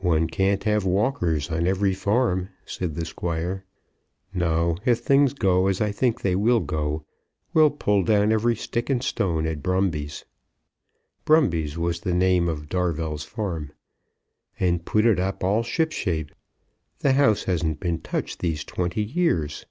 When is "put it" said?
14.84-15.18